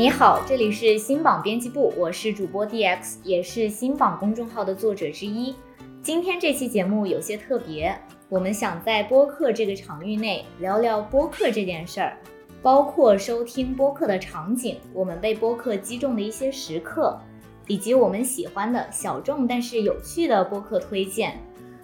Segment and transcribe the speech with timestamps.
[0.00, 5.54] 你好，这里是新榜编辑部，我是主播 DX，也是新榜公众号的作者之一。
[6.02, 7.94] 今天这期节目有些特别，
[8.30, 12.16] 我们想在播客这个场域内聊聊播客这件事儿，
[12.62, 17.20] 包括收听播客的场景，我们被播客击中的一些时刻，
[17.66, 21.38] 以及我们喜欢的小众但是有趣的播客推荐。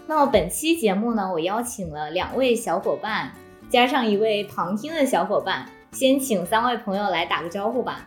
[0.06, 3.30] 那么本期节目呢，我邀请了两位小伙伴，
[3.68, 5.68] 加上一位旁听的小伙伴。
[5.92, 8.06] 先请三位朋友来打个招呼吧。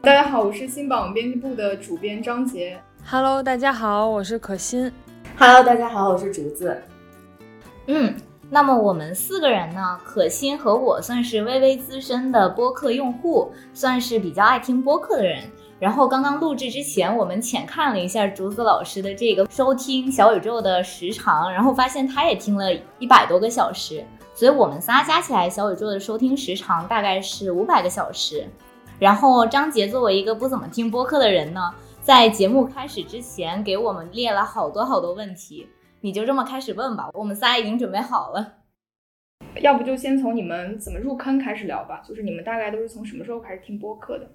[0.00, 2.78] 大家好，我是新榜编辑部的主编张杰。
[3.04, 4.92] Hello，大家好，我是可心。
[5.36, 6.80] Hello，大家好，我是竹子。
[7.86, 8.14] 嗯，
[8.50, 15.42] 那么我们四个人呢，可心和我算是微微资深的播客用户，算是比较爱听播客的人。
[15.80, 24.04] 然后刚刚录制之前，我们浅看了一下竹子老师的这个收听小宇宙的时长，然后发现他也听了一百多个小时。
[24.34, 28.46] 所以我们仨加起来，小宇宙的收听时长大概是五百个小时。
[28.98, 35.68] 然后张杰作为一个不怎么听播客的人呢，在节目开始之前给我们列了好多好多问题，
[36.00, 38.54] 你就这么开始问吧，我们仨已经准备好了。
[39.60, 44.28] 要不就先从你们怎么入坑开始聊吧，就是你们大概都是从什么时候开始听播客的？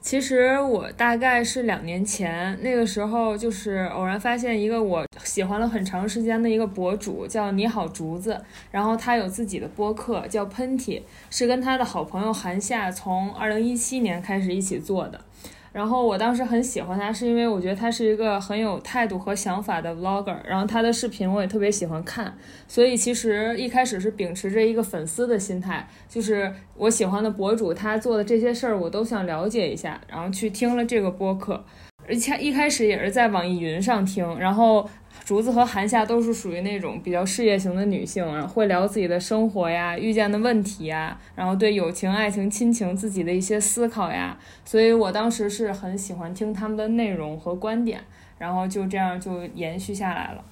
[0.00, 15.20] 其实我大概是两年前，那个时候就是偶然发现一个我喜欢了很长时间的一个博主，叫你好竹子，然后他有自己的播客叫喷嚏，是跟他的好朋友韩夏从二零一七年开始一起做的。
[15.76, 22.34] 然后我当时很喜欢他，是因为我觉得他是一个很有态度和想法的 vlogger，然后他的视频我也特别喜欢看，
[22.66, 31.62] 所以其实一开始是秉持着一个粉丝的心态，就是我喜欢的博主他做的这些事儿我都想了解一下，然后去听了这个播客，
[32.08, 34.88] 而且一开始也是在网易云上听，然后。
[35.24, 48.00] 竹子和韩夏都是属于那种比较事业型的女性，然后会聊自己的生活呀、遇见的问题呀，然后对友情、爱情、亲情自己的一些思考呀，所以我当时是很喜欢听他们的内容和观点，
[48.38, 50.44] 然后就这样就延续下来了。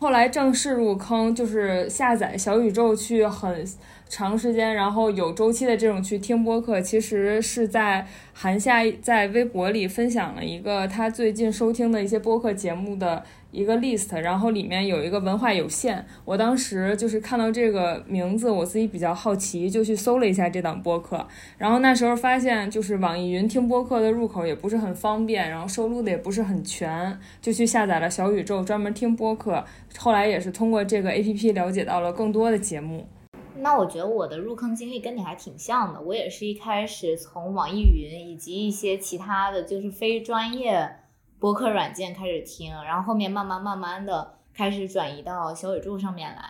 [0.00, 3.64] 后来正式入坑，就是下载小宇宙去很
[4.14, 13.24] 长时间，然后有周期的这种去听播客，其实是在韩夏在微博里分享了一个他最近收听的一些播客节目的。
[13.50, 16.04] 一个 list，然后里面有一个文化有限。
[16.24, 21.24] 我当时就是看到这个名字，我自己比较好奇，就去搜了一下这档播客。
[21.56, 29.64] 然后那时候发现，就是网易云听播客的入口也不是很方便，然后收录的也不是很全，就去下载了小宇宙，专门听播客。
[29.96, 33.06] 后来也是通过这个 APP 了解到了更多的节目。
[33.64, 40.96] 那我觉得我的入坑经历跟你还挺像的，我也是一开始从网易云以及一些其他的就是非专业。
[41.40, 46.42] 播客软件开始听，然后后面慢慢慢慢的开始转移到小宇宙上面来。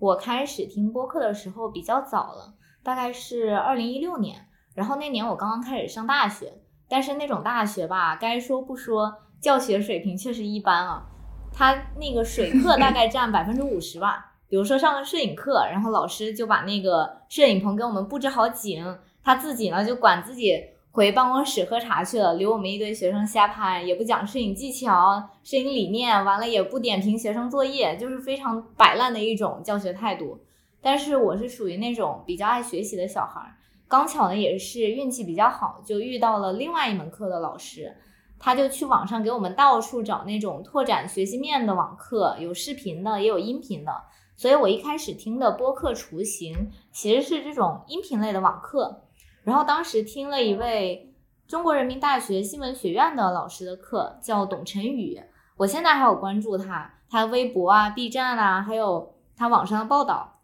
[0.00, 4.48] 我开始听播客的时候比较早了，大概是二零一六年。
[4.74, 6.54] 然后那年我刚刚开始上大学，
[6.88, 11.06] 但是那种大学吧，该说不说，教学水平确实一般啊。
[11.52, 14.34] 他那个水课大概占百分之五十吧。
[14.48, 18.84] 比如说上个摄影课，然后老师就把那个摄影棚给我们布置好景，
[19.22, 20.62] 他自己呢就管自己。
[20.90, 30.40] 回办公室喝茶去了，留我们一堆学生瞎拍，也不讲摄影技巧、摄影理念，完了也不点评学生作业，就是非常摆烂的一种教学态度。
[30.80, 33.40] 但是我是属于那种比较爱学习的小孩，
[33.86, 37.94] 刚巧呢也是运气比较好，就遇到了另外一门课的老师，
[38.36, 43.92] 他就去网上给我们到处找那种拓展学习面的网课，有视频的，也有音频的。
[44.38, 49.02] 所以我一开始听的播客雏形其实是这种音频类的网课。
[49.42, 51.12] 然后当时听了一位
[51.48, 55.20] 中国人民大学新闻学院的老师的课，叫董晨宇。
[55.56, 60.38] 我现在还有关注他，他微博啊、B 站啊，还有他网上的报道。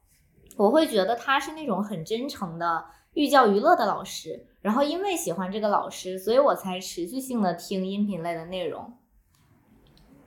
[0.57, 4.45] 我会觉得他是那种很真诚的寓教于乐的老师。
[4.61, 8.93] 然后因为喜欢这个老师，所以我才持续性的听音频类的内容。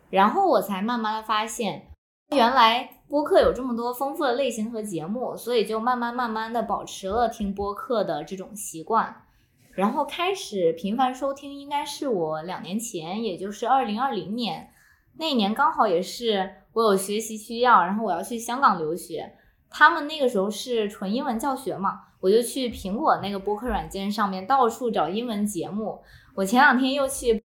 [0.09, 1.87] 然后我才慢慢的发现，
[2.29, 2.89] 原来。
[3.09, 9.23] 播客有这么多丰富的类型和节目，所以就慢慢慢慢的保持了听播客的这种习惯，
[9.71, 14.69] 然后开始频繁收听，应该是我两年前，也就是二零二零年
[15.17, 19.37] 那一年，刚好也是我有学习需要，然后我要去香港留学，
[19.69, 26.01] 他们那个时候是纯英文教学嘛，我就去苹果那个播客软件上面到处找英文节目。
[26.35, 27.41] 我前两天又去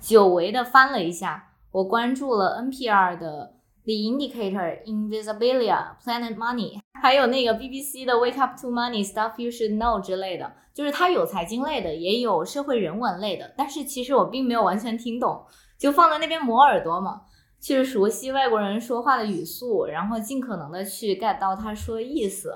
[0.00, 3.61] 久违的翻了一下，我关注了 NPR 的。
[3.84, 13.52] The Indicator, Invisibilia, Planet Money，还有那个 BBC 的 Wake Up to Money, Stuff You Should Know 之类的，就是它有财经类的，也有社会人文类的。
[13.56, 15.44] 但是其实我并没有完全听懂，
[15.78, 17.22] 就放在那边磨耳朵嘛，
[17.60, 22.54] 去熟悉外国人说话的语速，然后尽可能的去 get 到他说的意思。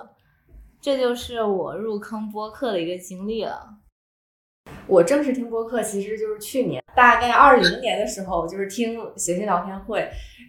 [0.81, 3.79] 这就是我入坑播客的一个经历了。
[4.89, 10.09] 我正式听播客其实就是去年，大概二零年的时候，就是听谐星聊天会。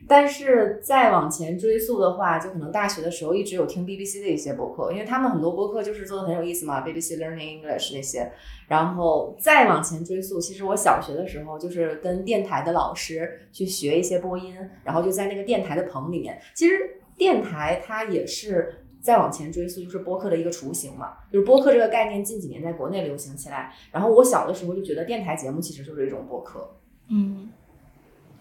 [0.10, 8.32] 但是再往前追溯的话，就可能大学的时候一直有听 BBC 的一些播客，因为他们很多播客就是做的很有意思嘛，BBC Learning English 那些。
[8.70, 14.56] 然后再往前追溯，其实我小学的时候就是跟电台的老师去学一些播音，
[14.86, 16.40] 然后就在那个电台的棚里面。
[16.56, 16.74] 其实
[17.18, 21.14] 电台它也是再往前追溯，就是播客的一个雏形嘛。
[21.32, 26.76] 就是播客这个概念近几年在国内流行起来，然后我小的时候就觉得电台节目其实就是一种播客。
[27.10, 27.50] 嗯，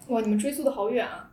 [0.09, 1.31] 哇，你们追溯的好远啊！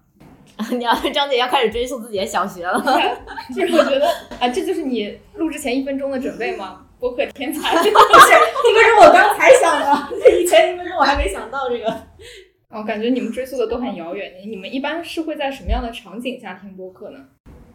[0.70, 2.80] 你要张姐要开始追溯自己的小学了。
[3.52, 4.06] 就是我觉得
[4.38, 6.86] 啊，这就是你录之前一分钟的准备吗？
[7.00, 11.92] 播客天才，不是，这个是我刚才想的，以前一分钟我还没想到这个。
[12.70, 14.32] 哦，感觉你们追溯的都很遥远。
[14.48, 17.18] 你们一般是会在什么样的场景下听播客呢？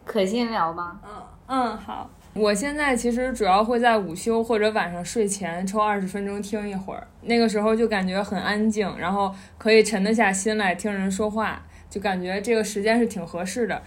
[0.04, 1.00] 可心聊吧。
[1.04, 2.08] 嗯嗯，好。
[2.32, 11.60] 我现在其实主要会在午休或者晚上睡前抽二十分钟听一会儿，那个时候就感觉很安静，然后可以沉得下心来听人说话，
[11.90, 13.82] 就感觉这个时间是挺合适的。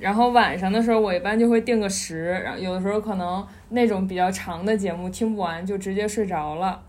[0.00, 6.82] 然后晚上的时候，我一般就会定个时，然后有的时候可能那种比较长的节目听不完就直接睡着了。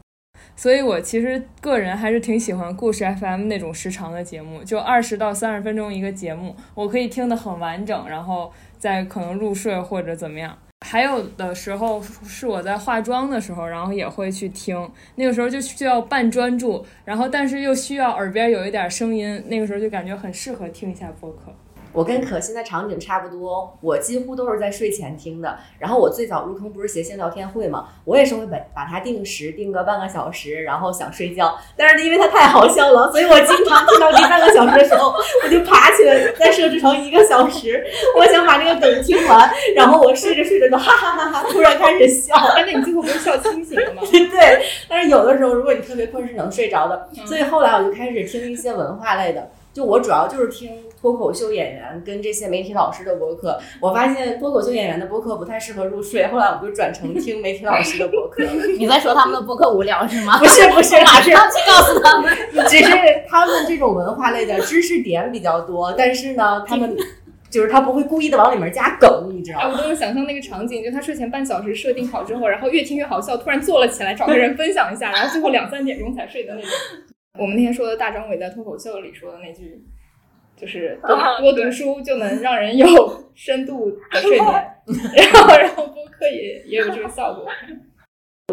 [0.55, 10.57] 所以我其实个人还是挺喜欢故事 FM 那种时长的节目，就二十到三十分钟一个节目，我可以听得很完整，然后再可能入睡或者怎么样。
[10.85, 21.55] 还有的时候是我在化妆的时候，然后也会去听，那个时候就需要半专注，然后但是又需要耳边有一点声音，那个时候就感觉很适合听一下播客。
[21.93, 25.57] 我跟可心的场景差不多，我几乎都是在睡前听的。
[25.79, 31.55] 然后我最早入坑不是谐星聊天会嘛，我也是会把把它定时，定个半个小时，然后想睡觉。
[31.77, 35.13] 但是因为它太好笑了，所以我经常听到第半个小时的时候，
[35.43, 37.85] 我就爬起来再设置成一个小时，
[38.17, 39.49] 我想把这个梗听完。
[39.75, 42.35] 然后我睡着睡着就哈哈哈哈，突然开始笑。
[42.55, 44.01] 哎，那你最后不是笑清醒了吗？
[44.09, 47.07] 对，但是有的时候如果你特别困是能睡着的。
[47.25, 49.51] 所以后来我就开始听一些文化类的。
[49.73, 58.43] 就我主要就是听脱口秀演员跟这些媒体老师的播客，我发现脱口秀演员的播客不太适合入睡，后来我就转成听媒体老师的播客。
[58.77, 60.37] 你在说他们的播客无聊是吗？
[60.37, 62.31] 不是不是，马上去告诉他们，
[62.69, 62.91] 只是
[63.27, 66.95] 他们这种文化类的知识点比较多，但是呢，他们
[67.49, 69.65] 就是他不会故意的往里面加梗，你知道吗？
[69.65, 76.69] 哎，我都能想象那个场景，就他睡前半小时设定好之后，然后越听越好笑，突然坐了起来找个人分享一下，然后最后两三点钟才睡的那种。
[77.39, 79.83] 我们那天说的大张伟在脱口秀里说的那句，
[80.55, 84.53] 就是多多读书就能让人有深度的睡眠，
[85.17, 87.47] 然后然后播客也也有这个效果。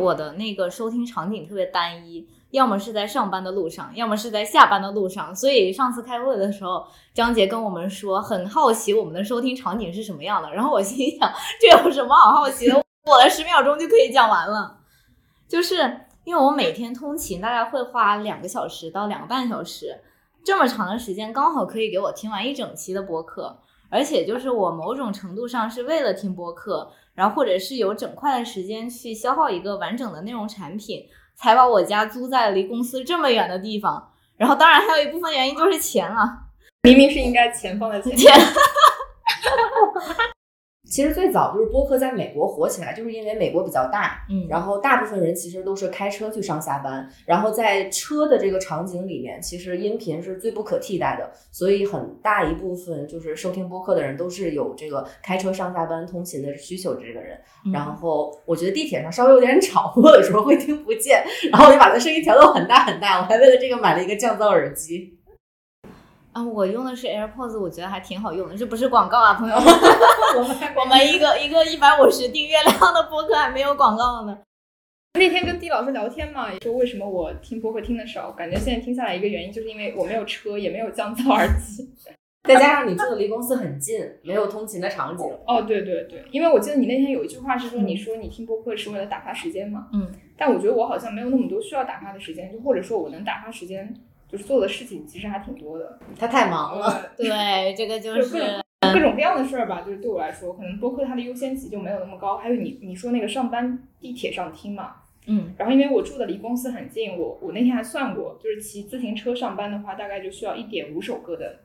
[0.01, 5.37] 我的那个收听场景特别单一，要么是在上班的路上，要么是在下班的路上。
[5.37, 11.31] 所以上次开会的时候，张杰跟我们说很好奇我们的收听场景是什么样的，然后我心想
[11.61, 12.83] 这有什么好好奇的？
[13.05, 14.79] 我的十秒钟就可以讲完了，
[15.47, 16.01] 就是。
[16.31, 20.01] 因为我每天通勤大概会花两个小时到两个半小时，
[20.45, 23.59] 这么长的时间刚好可以给我听完一整期的播客，
[23.91, 31.05] 而且就是我某种程度上是为了听播客，然后或者是有整块的时间去消耗一个完整的内容产品，
[31.35, 34.13] 才把我家租在离公司这么远的地方。
[34.37, 36.45] 然后当然还有一部分原因就是钱了，
[36.85, 38.33] 明明是应该钱放在前面。
[40.91, 57.39] 其实最早就是播客在美国火起来，就是因为美国比较大，嗯，然后大部分人其实都是开车去上下班，然后在车的这个场景里面，其实音频是最不可替代的，所以很大一部分就是收听播客的人都是有这个开车上下班通勤的需求这个人。
[57.73, 65.20] 然后我觉得地铁上稍微有点吵，我有时候会听不见，然后我就把它声音调到很大很大，我还为了这个买了一个降噪耳机。
[66.33, 69.65] 啊，我用的是 AirPods，我觉得还挺好用的，这不是广告啊，朋友们。
[70.37, 74.39] 我们 我们一个一个一百五十订阅量的播客还没有广告呢。
[75.15, 81.93] 那天跟 D 老师聊天嘛，说为什么我听播客听的少，感觉现在听下来一个原因就是因为我没有车，也没有降噪耳机，
[82.49, 85.27] 再加上你住的离公司很近，没有通勤的场景。
[85.49, 89.89] 哦，对对对，因为我记得你那天有一句话是说，你说你听播客是为了打发时间嘛。
[89.93, 90.09] 嗯。
[90.39, 93.93] 但我觉得我好像没有那么多需要打发的时间，就或者说我能打发时间。
[94.31, 97.11] 就是做的事情其实还挺多的，他太忙了。
[97.17, 99.83] 对，这个就是各种各样的事儿吧。
[99.83, 102.37] 就是对我来说，可能播客它的优先级就没有那么高。
[102.37, 104.97] 还有你你说那个上班地铁上听嘛，
[105.27, 111.61] 嗯，然后因为我住的离公司很近，我我那天还算过，就是骑自行车上班的话，大概就需要一点五首歌的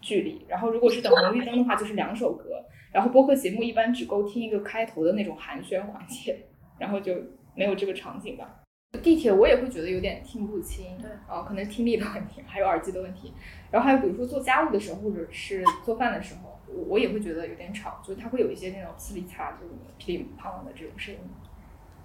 [0.00, 0.44] 距离。
[0.48, 2.64] 然后如果是等红绿灯的话，就是两首歌。
[2.92, 6.36] 然后播客节目一般只够听一个开头的那种寒暄环节，
[6.78, 7.14] 然后就
[7.54, 8.61] 没有这个场景吧。
[9.00, 13.32] 地铁我也会觉得有点听不清，对，啊，可能听力的问题，还有耳机的问题，
[13.70, 21.20] 然后还有比如说做家务的时候，或者是做饭的时候，我我也会觉得有点吵，就是它会有一些那种呲里嚓，就是噼里啪啦的这种声音，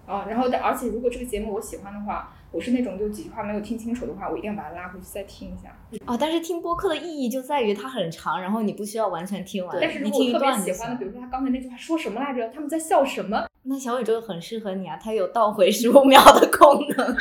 [0.06, 5.76] 啊，然后而且如果这个节目我喜欢的话，我是那种就几句话没有听清楚的话，我一定要把它拉回去再听一下。
[6.06, 11.04] 哦，但是听播客的意义就在于它很长，然后你不需要完全听完，但是如你果我特别喜欢的，比。
[11.04, 12.48] 如说他刚才那句话说什么来着？
[12.48, 13.46] 他们在笑什么？
[13.64, 17.16] 那小宇宙很适合你啊，它有倒回十五秒的功能。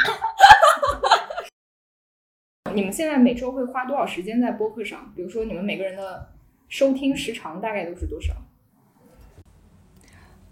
[2.74, 5.12] 你们现在每周会花多少时间在播客上？
[5.13, 6.29] 比如说你们每个人的
[6.69, 8.34] 收听时长大概都是多少？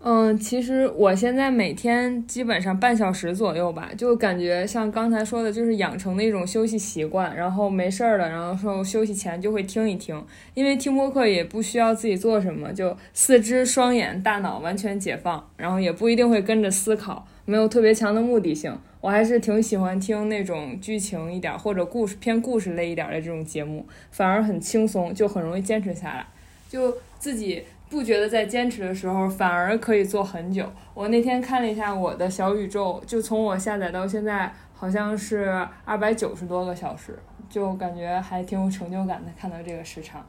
[0.08, 7.36] 嗯，其实我现在每天基本上半小时左右吧，就感觉像刚才说的，就是养成的一种休息习惯。
[7.36, 18.78] 然后没事儿了，然后说休息前就会听一听，因为听播客也不需要自己做什么，就四肢、双眼、大脑完全解放，然后也不一定会跟着思考，没有特别强的目的性。
[19.02, 26.28] 我还是挺喜欢听那种剧情一点或者故事偏故事类一点的这种节目，反而很轻松，就很容易坚持下来。
[26.70, 27.64] 就自己
[27.96, 30.70] 不觉得在坚持的时候，反而可以做很久。
[30.94, 37.18] 我那天看了一下我的小宇宙，就从我下载到现在，好像是二百九十多个小时，
[37.50, 39.32] 就感觉还挺有成就感的。
[39.40, 40.28] 看到这个时长，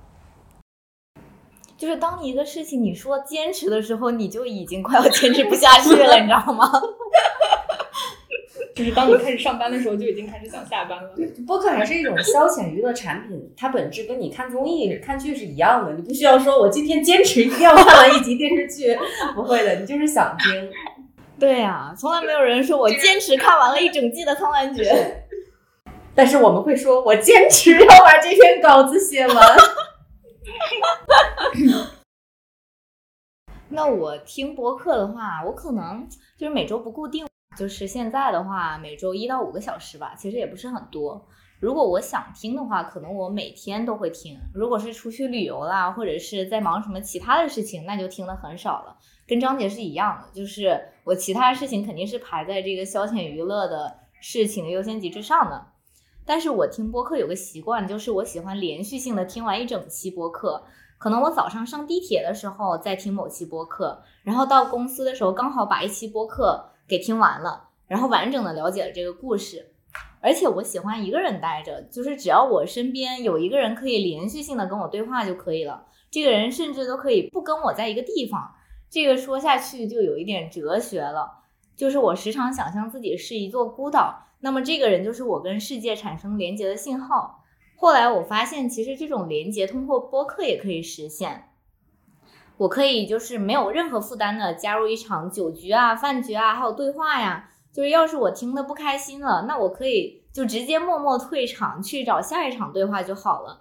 [1.77, 6.71] 就是当一个事情你说坚持的时候，你就已经快要坚持不下去了，你知道吗？
[8.77, 11.11] 就是当你开始上班的时候，就已经开始想下班了。
[11.47, 15.95] 播客还是一种消遣娱乐产品，它本质跟你看综艺、看剧是一样的。
[15.95, 18.95] 你不需要说我今天坚持一定要看完一集电视剧，
[19.35, 20.71] 不会的，你就是想听。
[21.39, 24.85] 对呀、从来没有人说我坚持看完了一整季的《苍兰诀》。
[26.15, 29.57] 但是我们会说，我坚持要把这篇稿子写完。
[33.71, 36.07] 那我听播客的话，我可能
[36.39, 37.27] 就是每周不固定，
[37.57, 41.27] 就是现在的话，每周一到五个小时吧，其实也不是很多。
[41.59, 44.39] 如果我想听的话，可能我每天都会听。
[44.55, 48.97] 如果是出去旅游啦，或者是在忙什么其他的事情，那就听的很少了。
[49.27, 55.67] 跟张杰是一样的，就是我其他事情肯定是排在这个消遣娱乐的事情优先级之上的。
[56.27, 60.63] 但是我听播客有个习惯，就是我喜欢连续性的听完一整期播客。
[60.99, 69.73] 可能我早上上地铁的时候在听某期播客，然后到公司的时候刚好把一期播客给听完了，然后完整的了解了这个故事。
[70.21, 75.87] 而且我喜欢一个人待着，就是只要我身边有一个人可以连续性的跟我对话就可以了。
[76.11, 78.55] 这个人甚至都可以不跟我在一个地方。
[78.89, 81.43] 这个说下去就有一点哲学了，
[81.77, 87.45] 就是我时常想象自己是一座孤岛，那么这个人就是我跟世界产生连接的信号。
[87.77, 91.51] 后来我发现，其实这种连接通过播客也可以实现。
[92.59, 97.51] 我可以就是没有任何负担的加入一场酒局啊、饭局啊，还有对话呀。
[97.73, 103.61] 就是要是我听得不开心了，那我可以就直接默默退场，去找下一场对话就好了。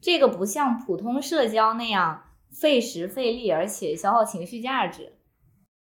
[0.00, 5.12] 这个不像普通社交那样费时费力，而且消耗情绪价值。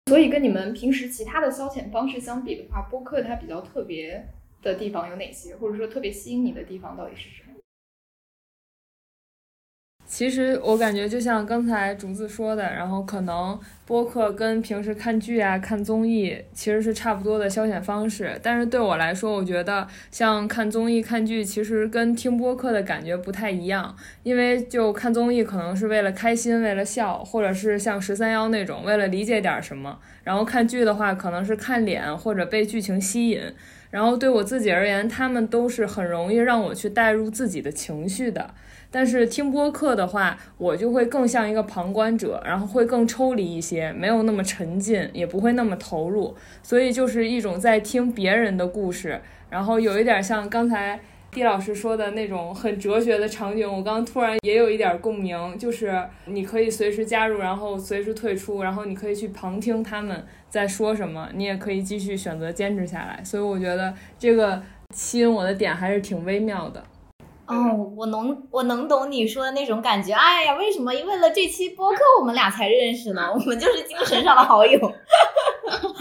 [0.05, 4.29] 所以跟你们平时其他的消遣方式相比的话，播客它比较特别
[4.61, 5.55] 的地方有哪些？
[5.55, 7.42] 或者说特别吸引你的地方到底是什么？
[10.15, 23.95] 其实我感觉就像刚才竹子说的，然后可能播客跟平时看剧啊、看综艺其实是差不多的消遣方式，但是对我来说，我觉得像看综艺、看剧，其实跟听播客的感觉不太一样。
[24.21, 33.41] 因为就看综艺可能是为了开心、为了笑，或者是像十三幺那种为了理解点什么；然后看剧的话，可能是看脸或者被剧情吸引。
[33.89, 38.53] 然后对我自己而言，他们都是很容易让我去带入自己的情绪的。
[38.93, 49.19] 但是听播客的话，我就会更像一个旁观者，然后会更抽离一些，没有那么沉浸，也不会那么投入，所以就是一种在听别人的故事，
[49.49, 50.99] 然后有一点像刚才
[51.31, 64.61] 毕老师说的那种很哲学的场景，我刚突然也有一点共鸣，就是你可以随时加入，然后随时退出，然后你可以去旁听他们在说什么，你也可以继续选择坚持下来，所以我觉得这个
[64.93, 66.83] 吸引我的点还是挺微妙的。
[67.45, 70.13] 哦，我能我能懂你说的那种感觉。
[70.13, 73.31] 哎呀，为什么为了这期播客我们俩才认识呢？
[73.33, 74.79] 我们就是精神上的好友。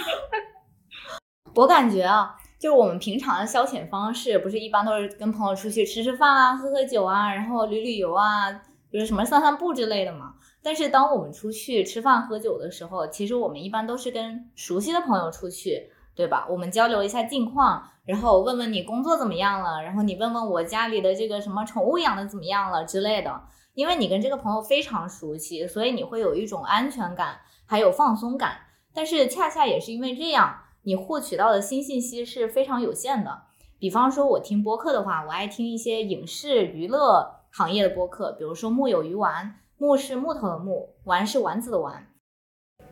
[1.54, 8.50] 我感觉啊，就是我们平常的消遣方式，不是一般都是跟朋友出去吃吃饭啊、喝喝酒啊，然后旅旅游啊，
[8.90, 10.34] 就是什么散散步之类的嘛。
[10.62, 16.46] 但是当我们出去吃饭喝酒的时候，其实我们一般都是跟熟悉的朋友出去，对吧？
[16.48, 23.42] 我们交流一下近况，然后问问你工作怎么样了，然后你问问我家里的这个什么宠物养的怎么样了之类的。
[23.74, 28.58] 因为你跟这个朋友非常熟悉，所以你会有一种安全感，还有放松感。
[28.92, 33.44] 但是恰恰也是因为这样，你获取到的新信息是非常有限的。
[33.78, 42.06] 比方说，我听播客的话，我爱听一些影视娱乐行业的播客，比如说木有鱼丸，木是木头的木，丸是丸子的丸。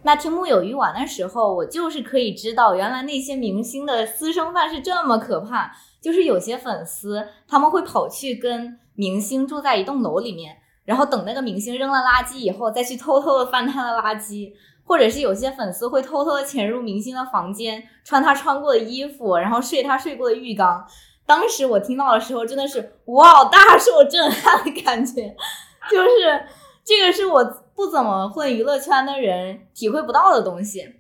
[0.02, 5.70] 那听木有鱼丸的时候，我就是可以知道，原来那些明星的私生饭是这么可怕。
[6.00, 14.52] 就是有些粉丝他们会跑去跟明星住在一栋楼里面，然后等那个明星扔了垃圾以后，再去偷偷的翻他的垃圾。
[14.82, 20.84] 或者是有些粉丝会偷偷的潜入明星的房间，穿他穿过的衣服，然后睡他睡过的浴缸。
[21.24, 25.36] 当时我听到的时候，真的是哇，大受震撼的感觉。
[25.88, 26.42] 就是
[26.90, 30.96] 这个是我不怎么混娱乐圈的人体会不到的东西。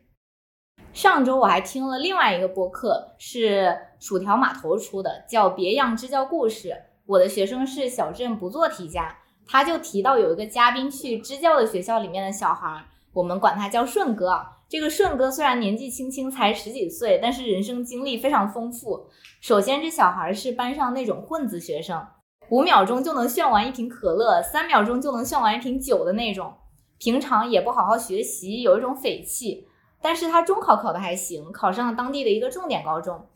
[0.92, 6.68] 上周我还听了另外一个播客，是薯条码头出的，叫《别样支教故事》。
[7.06, 12.84] 我的学生是小镇不做题家，他就提到有一个嘉宾去支教的学校里面的小孩。
[13.12, 14.40] 我们管他叫顺哥。
[14.68, 19.08] 这个顺哥虽然年纪轻轻，才十几岁，但是人生经历非常丰富。
[19.40, 22.06] 首先，这小孩是班上那种混子学生，
[22.50, 26.52] 五秒钟就能炫完一瓶可乐，三秒钟就能炫完一瓶酒的那种。
[26.98, 29.66] 平常也不好好学习，有一种匪气。
[30.02, 33.26] 但是他中考考的还行，考上了当地的一个重点高中，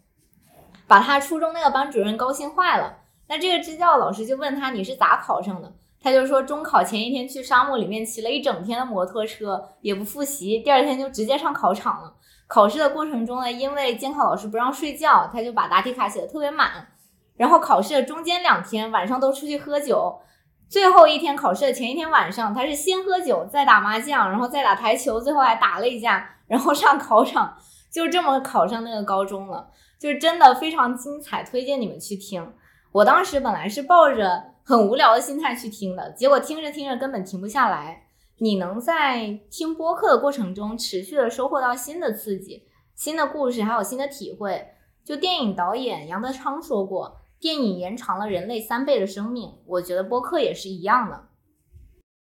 [0.86, 2.98] 把他初中那个班主任高兴坏了。
[3.28, 12.14] 那这个支教老师就问他：“你是咋考上的？”他就说，中考前一天去沙漠里面骑了一整天的摩托车，也不复习，第二天就直接上考场了。
[12.46, 16.88] 考试的过程中呢，因为监考老师不让睡觉，他就把答题卡写的特别满。
[17.36, 20.20] 然后考试的中间两天晚上都出去喝酒，
[20.68, 27.56] 最后一天考试的前一天晚上，他是先喝酒，再打麻将，然后再打台球，最后还打了一架，然后上考场，
[27.92, 29.70] 就这么考上那个高中了。
[29.98, 32.52] 就是真的非常精彩，推荐你们去听。
[32.92, 34.54] 我当时本来是抱着。
[34.66, 38.04] 很无聊的心态去听的，结果听着听着根本停不下来。
[38.38, 44.68] 你能在听播客的过程中持续的收获到新的刺激、新的故事，还有新的体会。
[45.04, 49.52] 就电影导演杨德昌说过，电影延长了人类三倍的生命。
[49.66, 51.28] 我觉得播客也是一样的。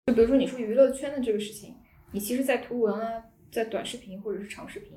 [0.04, 1.74] 就比如说你说娱乐圈的这个事情，
[2.10, 4.90] 你其实，在图文啊，在短视频或者是长视频，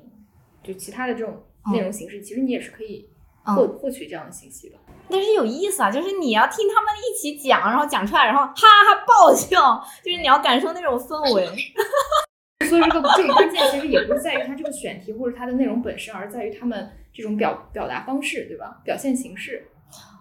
[0.62, 1.42] 就其他的这种
[1.72, 3.08] 内容形式，其实你也是可以
[3.44, 4.76] 获获取这样的信息的。
[5.08, 11.48] 但是有意思啊，就是你要听他们一起讲，然后讲出来，然后哈哈爆笑，就是你要感受那种氛围。
[12.68, 18.82] 所以这个这个关键其实也不是在于它这个选题或者它的内容本身，而在于他们这种表表达方式，对吧？
[18.84, 19.66] 表现形式，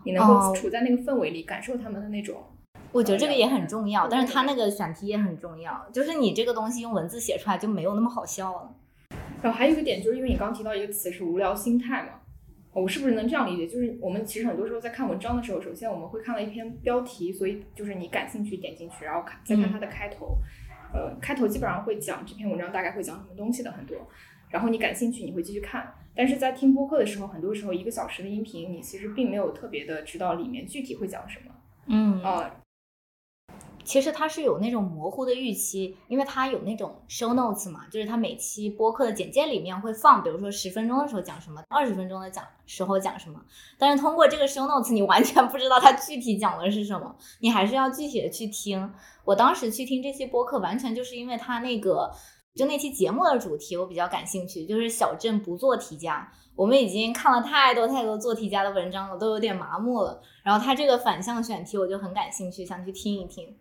[0.04, 2.44] 你能够处在那个氛围里，感受他们的那种。
[2.92, 8.76] 我觉得这个也很重要，但是他那个选题也很重要，就是你这个东西用文字写出来就没有那么好笑了。
[9.42, 12.10] 然后还有一个点，就是因为你刚提到一个词是无聊心态嘛。
[12.72, 13.68] 我是不是能这样理解？
[13.68, 20.38] 就是我们其实很多时候在看文章的时候，首先我们会看到一篇标题，所以就是你感兴趣点进去，然后看再看它的开头。
[20.92, 23.98] 呃，开头基本上会讲这篇文章大概会讲什么东西的很多，
[24.50, 25.94] 然后你感兴趣你会继续看。
[26.16, 31.52] 但是在听播客的时候，很多时候一个小时的音频，你其实并没有特别的知道里面具体会讲什么。
[31.88, 32.56] 嗯啊。
[33.86, 43.44] 其实它是有那种模糊的预期，因为它有那种 show notes 嘛，就是它每期播客的简介里面会放，比如说十分钟的时候讲什么，二十分钟的讲时候讲什么。
[43.80, 48.94] 但是通过这个 show notes，你完全不知道它具体讲的是什么，你还是要具体的去听。
[49.24, 52.12] 我当时去听这期播客，完全就是因为它那个
[52.56, 56.32] 就那期节目的主题我比较感兴趣，就是小镇不做题家。
[56.56, 60.22] 我们已经看了太多太多做题家的文章了，都有点麻木了。
[60.44, 63.56] 然后他这个反向选题，我就很感兴趣，想去听一听。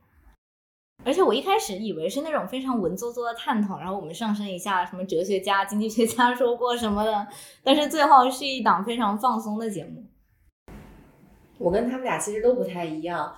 [1.05, 7.29] 而且我一开始以为是那种非常文绉绉的探讨，然后我们上升一下什么哲学家、经济学家说过什么的，
[7.63, 10.05] 但是最后是一档非常放松的节目。
[11.57, 13.33] 我跟他们俩其实都不太一样，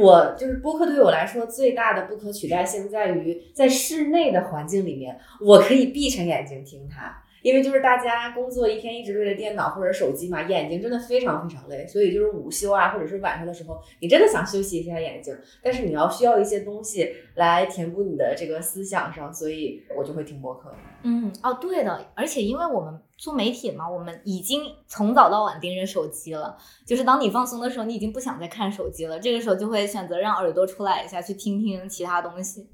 [0.00, 7.22] 我就是播客对我来说最大的不可取代性在于在室内的环境里面，我可以闭上眼睛听它。
[7.42, 20.72] 因为就是大家工作一天一直对着电脑或者手机嘛，眼睛真的非常非常累，所以就是午休啊，或者是晚上的时候，你真的想休息一下眼睛，但是你要需要一些东西来填补你的这个思想上，所以我就会听播客。
[21.02, 32.68] 嗯，哦，对的，而且因为我们做媒体嘛，我们已经从早到晚盯着手机了，就是当你放松的时候，你已经不想再看手机了，这个时候就会选择让耳朵出来一下，去听听其他东西。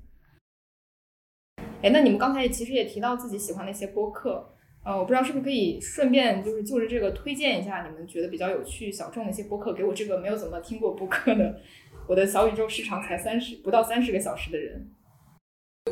[1.81, 4.55] 哎，那你们刚才其实也提到自己喜欢那些播客。
[4.89, 11.61] 呃，我不知道是不是可以顺便就是就着这个推荐一下你们觉得比较有趣小众的一些播客，给我这个没有怎么听过播客的
[12.07, 14.89] 我的小宇宙时长才三十不到三十个小时的人。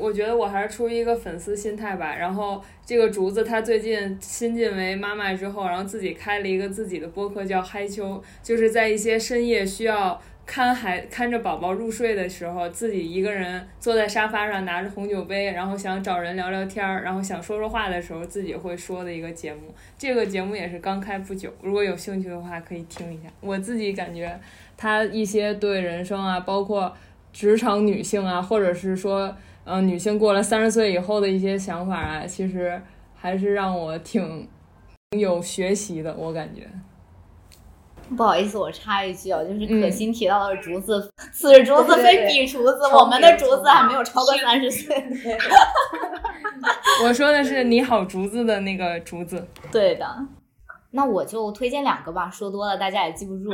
[0.01, 2.17] 我觉得我还是出于一个粉丝心态吧。
[2.17, 10.19] 然后这个竹子他最近新晋为妈妈之后，然后自己开了一个自己的播客叫嗨秋，就是在一些深夜需要。
[10.47, 19.63] 看孩看着宝宝入睡的时候，自己一个人坐在沙发上拿着红酒杯，然后想找人聊聊天儿，然后想说说话的时候，自己会说的一个节目。
[19.99, 23.29] 这个节目也是刚开不久，如果有兴趣的话可以听一下。
[23.41, 24.39] 我自己感觉
[24.77, 26.97] 他一些对人生啊，包括
[27.33, 32.81] 职场女性啊，或者是说嗯，女性过了三十岁以后的一些想法啊，其实
[33.17, 34.49] 还是让我挺
[35.19, 36.63] 有学习的，我感觉。
[38.15, 44.97] 不好意思，我插一句啊，就是可嗯心提到的竹子，此竹子非彼竹子，超我们的竹子还没有超过三十岁。
[47.05, 49.49] 我说的是你好竹子的那个竹子。
[49.73, 50.07] 对的，
[50.93, 53.51] 那我就推荐两个吧，说多了大家也记不住。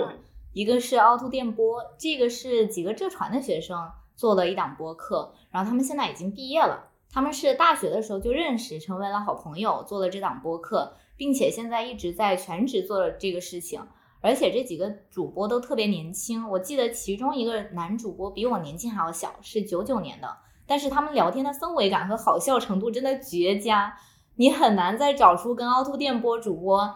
[0.53, 13.81] 一个是凹凸电波，这个是几个浙传的学生做了一档播客，然后他们现在已经毕业了，他们是大学的时候就认识，成为了好朋友，做了这档播客，并且现在一直在全职做这个事情。
[14.23, 20.29] 而且这几个主播都特别年轻，我记得其中一个男主播比我年纪还要小，是九九年的，
[20.65, 23.95] 但是他们聊天的氛围感和好笑程度真的绝佳，
[24.37, 26.95] 你很难再找出跟凹凸电波主播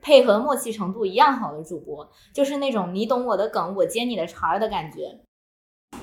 [0.00, 5.20] 配合默契程度一样好的主播，就是那种你懂我的梗，我接你的茬儿的感觉。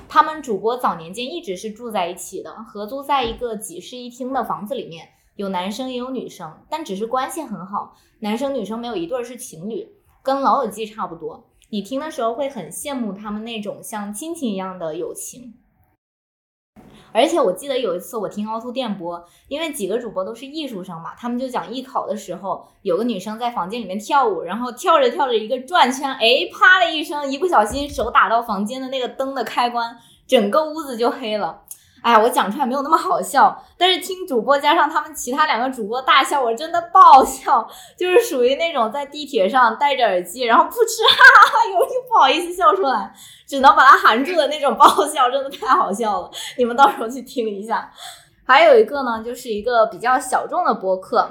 [0.08, 9.95] 他们主播早年间一直是住在一起的，合租在一个几室一厅的房子里面，有男生也有女生，但只是关系很好，男生女生没有一对是情侣，
[10.26, 11.44] 跟《老友记》差不多。
[11.70, 15.54] 你听的时候会很羡慕他们那种像亲情一样的友情。
[17.12, 31.62] 而且我记得有一次我听凹凸电波，因为几个主播都是艺术生嘛，他们就讲艺考的时候，有个女生在房间里面跳舞，然后跳着跳着一个转圈，哎，啪的一声，一不小心手打到房间的那个灯的开关，整个屋子就黑了。
[32.02, 37.66] 哎，我讲出来没有那么好笑，但是听主播加上他们其他两个主播大笑，我真的爆笑，
[37.98, 43.12] 就是属于那种在地铁上戴着耳机，然后噗嗤哈哈哈，有又不好意思笑出来，
[43.48, 46.30] 只能把它含住的那种爆笑，真的太好笑了。
[46.56, 47.90] 你们到时候去听一下。
[48.48, 51.28] 还有一个呢，就是一个比较小众的播客，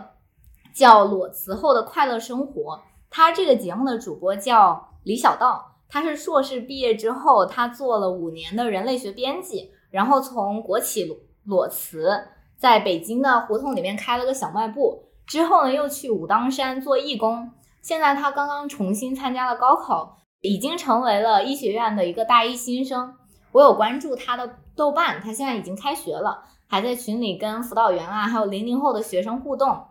[0.75, 2.81] 叫裸辞后的快乐生活。
[3.09, 11.09] 他这个节目的主播叫李小道，他是硕士毕业之后，他做了五年的人类学编辑，然后从国企
[11.45, 12.27] 裸辞，
[12.57, 17.49] 在北京的胡同里面开了个小卖部，之后呢又去武当山做义工。
[17.81, 23.15] 现在他刚刚重新参加了高考，已经成为了医学院的一个大一新生。
[23.53, 29.81] 我有关注他的豆瓣，他现在已经开学了，还在群里跟辅导员啊，还有零零后的学生互动。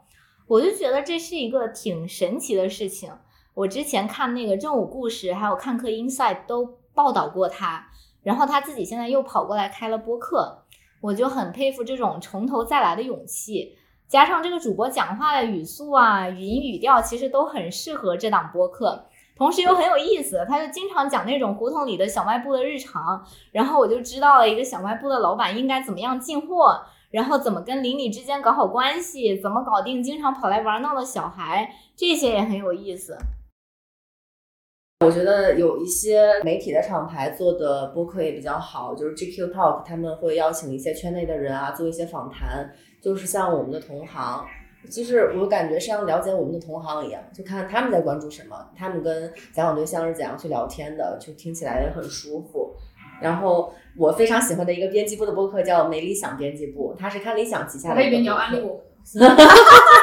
[0.46, 3.10] 我就觉得这是一个挺神奇的事情。
[3.54, 7.88] 我之前看那个正午故事，还有看客 Inside 都报道过他，
[8.24, 10.64] 然后他自己现在又跑过来开了播客，
[11.00, 13.76] 我就很佩服这种从头再来的勇气。
[14.08, 19.06] 加上这个主播讲话的语速啊、语音语调，其实都很适合这档播客。
[19.36, 33.16] 同时又很有意思，他就经常讲那种胡同里的小卖部的日常，然后我就知道了一个小卖部的老板应该怎么样进货，然后怎么跟邻里之间搞好关系，怎么搞定经常跑来玩闹的小孩，这些也很有意思。
[35.04, 42.70] 我觉得有一些媒体的厂牌做的播客也比较好，就是 GQ Talk，他们会邀请一些圈内的人啊，做一些访谈，
[43.02, 44.44] 就是像我们的同行。
[44.90, 52.74] 就是我感觉像了解我们的同行一样，就看他们在关注什么，他们跟采访对象是怎样去聊天的，就听起来也很舒服。
[53.22, 58.80] 然后我非常喜欢的一个编辑部的播客叫没理想编辑部，他是看理想旗下的一个我还以为你要安利我。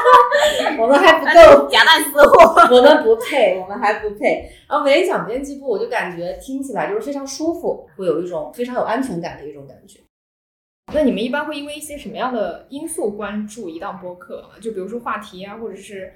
[0.80, 2.76] 我们还不够夹带私货。
[2.76, 4.50] 我们不配，我们还不配。
[4.68, 10.00] 然后没理想编辑部，我就感觉听起来就是非常舒服，会有一种非常有安全感的一种感觉。
[10.94, 14.50] 那你们一般会因为一些什么样的因素关注一档播客？
[14.62, 16.12] 就比如说话题啊，或者是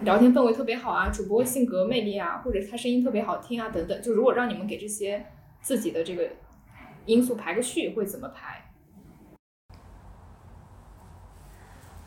[0.00, 4.02] 聊天氛围特别好啊，主播性格魅力啊，或者他声音特别好听啊等等。
[4.02, 5.24] 就如果让你们给这些
[5.62, 6.28] 自己的这个
[7.06, 8.65] 因素排个序，会怎么排？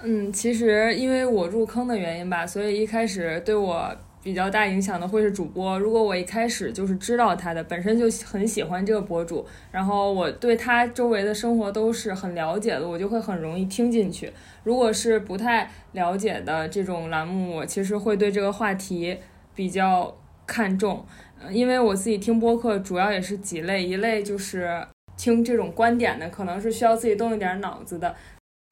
[0.02, 5.78] 嗯，其实因为我入坑的原因吧，所以一开始对我比较大影响的会是主播。
[5.78, 14.32] 如果我一开始就是知道他的，本身就很喜欢这个博主，然后我对他周围的生活都是很了解的，我就会很容易听进去。
[14.64, 19.18] 如果是不太了解的这种栏目，我其实会对这个话题
[19.54, 21.06] 比较看重，
[21.52, 24.82] 因为我自己听播客主要也是几类，一类就是
[25.18, 28.16] 听这种观点的，可能是需要自己动一点脑子的。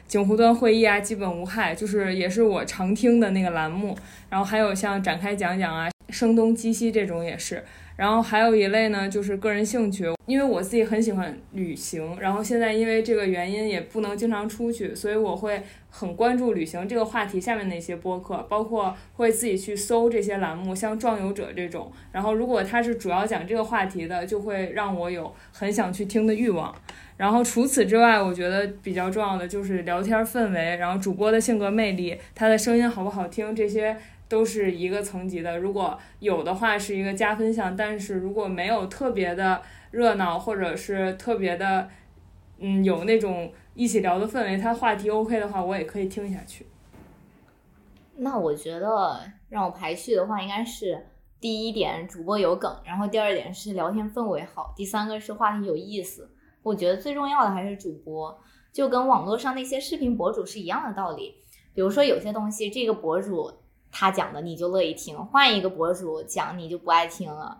[0.07, 3.97] 景湖端会议啊，基本无害，就是也是我常听的那个栏目。
[4.29, 7.63] 然后还有像展开讲讲啊，声东击西这种也是。
[7.95, 21.91] 然后还有一类呢，就是个人兴趣，因为我自己很喜欢旅行，然后现在因为这个原因也不能经常出去，所以我会很关注旅行这个话题下面的一些播客，包括会自己去搜这些栏目，像壮游者这种。
[22.11, 26.71] 然后如果他是主要讲这个话题的，就会让我有很想去听的欲望。
[27.17, 35.57] 然后除此之外，我觉得比较重要的就是聊天氛围，然后主播的性格魅力，他的声音好不好听，这些都是一个层级的。
[35.57, 39.61] 如果有的话是一个加分项，但是如果没有特别的
[39.91, 41.87] 热闹或者是特别的
[42.59, 46.65] 嗯有那种一起聊的氛围，他话题 OK 的话，我也可以听下去。
[48.17, 51.05] 那我觉得让我排序的话，应该是
[51.39, 56.31] 第一点主播有梗，然后第二点是聊天氛围好，第三个是话题有意思。
[56.63, 58.37] 我觉得最重要的还是主播，
[58.73, 61.35] 就跟网络上那些视频博主是一样的道理。
[61.75, 63.53] 比如说有些东西，这个博主
[63.99, 67.57] 他讲的你就乐意听，换一个博主讲你就不爱听了。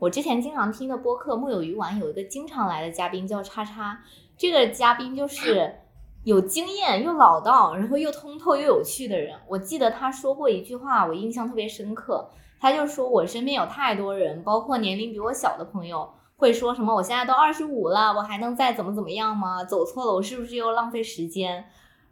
[0.00, 3.96] 我之前经常听的播客《木有鱼丸》有一个经常来的嘉宾叫叉叉，
[4.36, 5.76] 这个嘉宾就是
[6.24, 9.38] 有经验又老道，然后又通透又有趣的人。
[9.46, 12.28] 我记得他说过一句话，我印象特别深刻。
[12.58, 19.62] 他就说我身边有太多人，包括年龄比我小的朋友，会说什么我现在都二十五了，我还能再怎么怎么样吗？
[19.62, 21.64] 走错了，我是不是又浪费时间？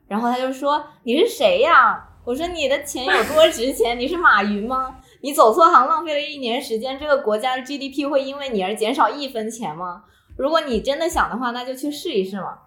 [0.07, 2.11] 然后他就说你是谁呀？
[2.25, 3.99] 我说你的钱有多值钱？
[3.99, 4.97] 你是马云吗？
[5.21, 10.05] 你走错行，浪费了一年时间，这个国家的 GDP 会因为你而减少一分钱吗？
[10.37, 12.59] 如果你真的想的话，那就去试一试嘛。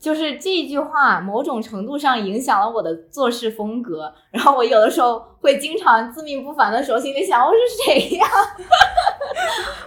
[0.00, 4.14] 就是这句话，某种程度上影响了我的做事风格。
[4.30, 8.26] 然后我有的时候会经常自命不凡的时候，心里想我是谁呀？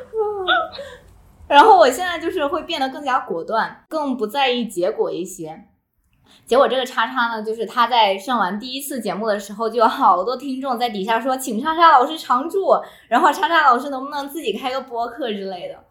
[1.48, 5.66] 然后我现在就是会变得更加果断，更不在意结果一些。
[6.52, 12.74] 结果这个叉叉呢，就是他在上完第一次节目的时候，就有好多听众在底下说，请叉叉老师常驻，
[13.08, 15.82] 然后叉叉老师能不能自己开个播客之类的。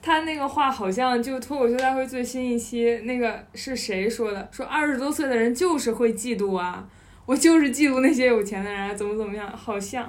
[0.00, 4.48] 他那个话好像就脱口秀大会最新一期那个是谁说的？
[4.52, 6.88] 说二十多岁的人就是会嫉妒啊，
[7.26, 10.08] 我就是嫉妒那些有钱的人，怎么怎么样，好像。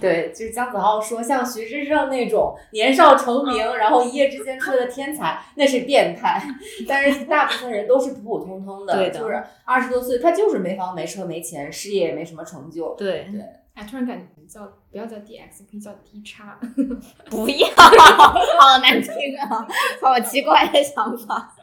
[0.00, 6.42] 对，就是姜子浩说，像徐志胜那种年少成名，然后一夜之间出来的天才，那是变态。
[6.88, 12.94] 但是大部分人都是普普通通的，对的就是二十多岁，他就是没房没车没钱，事业也没什么成就。
[12.96, 13.40] 对对，
[13.74, 16.58] 哎，突然感觉叫不要叫 DX，可以叫 D 叉。
[17.30, 19.66] 不要，好难听啊，
[20.00, 21.54] 好奇怪的想法。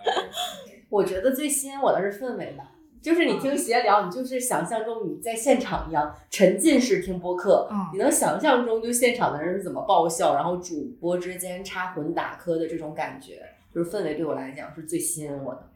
[0.90, 2.64] 我觉得最吸引我的是氛围吧，
[3.08, 13.42] 就是你听闲聊，你就是想象中你在现场一样沉浸式听播客，嗯你能想象中就现场的人是怎么爆笑，然后主播之间插混打磕的这种感觉，
[13.74, 15.70] 就是氛围对我来讲是最吸引我的。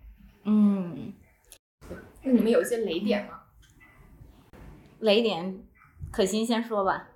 [0.44, 1.13] 嗯，
[2.22, 3.39] 那你们有一些雷点吗？
[5.00, 5.58] 雷点，
[6.12, 7.08] 可心先说吧。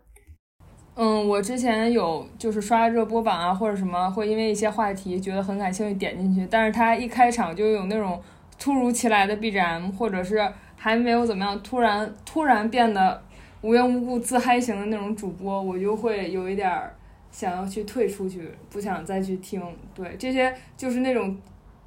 [0.95, 8.21] 嗯，我之前有就是刷热播榜啊，或者什么，会因为一些话题觉得很感兴趣点进去，但是他一开场就有那种
[8.57, 13.21] 突如其来的 BGM，或者是还没有怎么样，突然突然变得
[13.61, 16.95] 无缘无故自嗨型的那种主播，我就会有一点儿
[17.31, 19.61] 想要去退出去，不想再去听。
[19.93, 21.37] 对，这些就是那种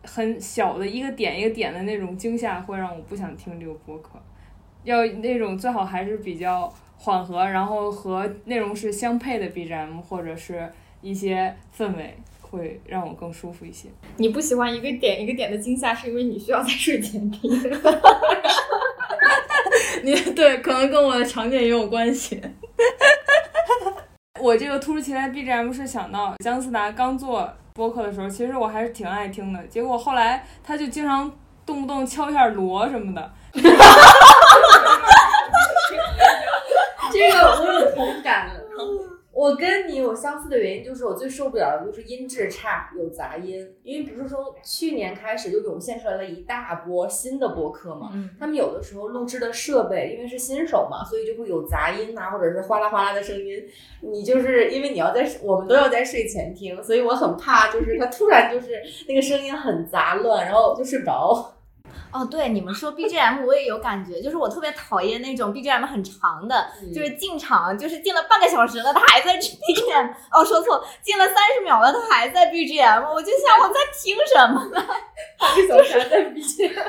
[0.05, 4.21] 很小的一个点一个点的那种惊吓，会让我不想听这个播客。
[4.85, 12.17] 要那种最好还是比较缓和，然后和内容是相配的 BGM 或者是一些氛围，
[12.51, 13.89] 会让我更舒服一些。
[14.17, 17.51] 你不喜欢一个点一个点的惊吓，是因为你需要在睡前听。
[20.03, 22.41] 你对，可能跟我的场景也有关系。
[24.41, 29.63] 我这个突如其来 BGM 是想到姜思达刚做播客的时候，其实我还是挺爱听的。
[29.67, 31.31] 结果后来他就经常
[31.67, 33.33] 动不动敲一下锣什么的，
[37.13, 38.51] 这个我有同感。
[39.39, 43.65] 我跟你有相似的原因，就是我最受不了的就是音质差、有杂音。
[43.85, 53.63] 因为不是说去年开始就涌现出来了一大波新的播客嘛，嗯他们有的时候录制的设备，因为是新手嘛，所以就会有杂音呐、或者是哗啦哗啦的声音。
[54.01, 61.55] 你就是因为你要在我们都要在睡前听，所以我很怕，就是他突然就是那个声音很杂乱，然后就睡不着。
[62.13, 70.11] 哦，对，你们说 BGM 我也有感觉，就是我特别讨厌那种 BGM 很长的，就是进场就是进了半个小时了，他还在 BGM。
[70.33, 74.87] 哦，说错，进了三十秒了，他还在 BGM，我就想我在听什么呢？
[75.55, 76.83] 这小时还在 BGM。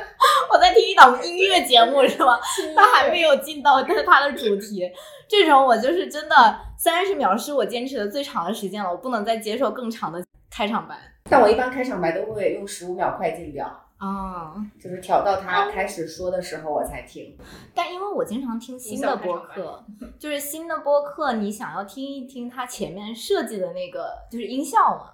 [0.52, 2.40] 我在听一档音乐节目是吗？
[2.76, 4.90] 他还没有进到但是它的主题，
[5.28, 10.96] 这种我就是真的三十秒是我坚持的最长的时间了，我不能再接受更长的开场白。
[11.30, 13.68] 但我一般开场白都会用十五秒快进掉，
[14.00, 17.38] 啊、就是调到他开始说的时候我才听。
[17.76, 19.86] 但因为我经常听新的播客，
[20.18, 25.12] 就是新的播客，你想要听一听他前面设计的那个就是音效嘛，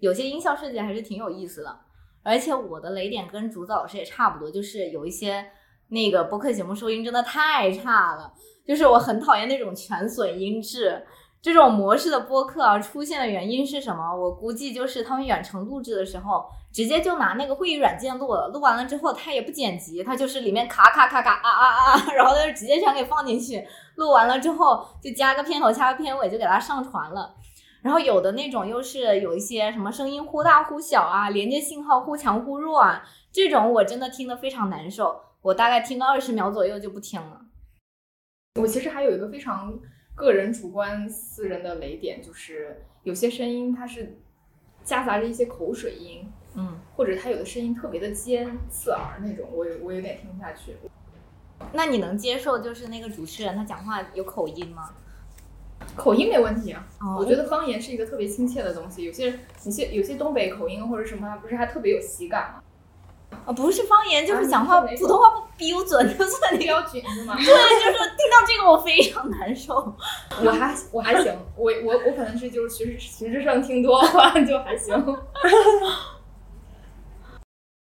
[0.00, 1.80] 有些音效设计还是挺有意思的。
[2.22, 5.50] 而且我的雷点跟竹子老师也差不多，就是有一些
[5.88, 8.30] 那个播客节目收音真的太差了，
[8.66, 11.06] 就是我很讨厌那种全损音质。
[11.46, 14.12] 这种模式的播客啊，出现的原因是什么？
[14.12, 27.36] 我估计就是他们远程录制的时候，直接就拿那个会议软件录了，录完了之后他也不剪辑，他就是里面卡卡卡卡啊啊啊， 然后他就直接全给放进去，录完了之后就加个片头，加个片尾就给它上传了。
[27.80, 35.20] 然后有的那种又是有一些什么声音忽大忽小啊，连接信号忽强忽弱啊，这种我真的听得非常难受。
[35.42, 37.42] 我大概听个二十秒左右就不听了。
[38.60, 39.72] 我其实还有一个非常
[40.16, 44.16] 个人主观私人的雷点，就是有些声音它是
[44.82, 50.74] 夹杂着一些口水音，嗯，或者它有的声音特别的尖刺耳那种，我有我有点听不下去。
[51.72, 54.90] 那你能接受就是那个主持人他讲话有口音吗？
[55.94, 59.04] 口音没问题啊，哦我觉得方言是一个特别亲切的东西。
[59.04, 62.62] 有些有些有些东北口音或者什么，不是还特别有喜感吗？
[63.44, 67.34] 啊，不是方言，就是啊讲话普通话不标准，就是那个，标准是吗？
[67.38, 69.74] 对，就是听到这个我非常难受。
[70.44, 74.08] 我还我还行，我我我可能是就是徐志徐志胜听多了
[74.44, 74.94] 就还行。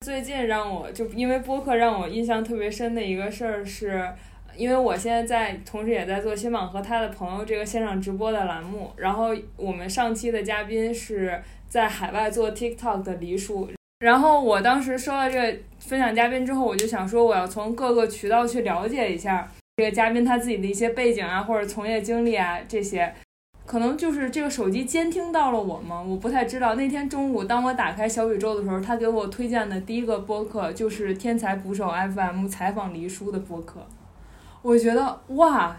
[0.00, 4.11] 最近让我就因为播客让我印象特别深的一个事儿是，
[4.57, 13.68] 因为我现在在同时也在做新榜和他的朋友这个线上直播的栏目，然后我们上期的嘉宾是在海外做 TikTok 的黎叔，
[14.01, 23.15] 然后我当时收到这个分享嘉宾之后，我就想说我要从各个渠道去了解一下这个嘉宾他自己的一些背景啊，或者从业经历啊这些。
[23.67, 26.03] 可能就是这个手机监听到了我吗？
[26.03, 26.75] 我不太知道。
[26.75, 33.87] 那天中午，当我打开小宇宙的时候，他给我推荐的第一个播客就是天才捕手 FM 采访黎叔的播客。
[34.63, 35.77] 我觉得哇，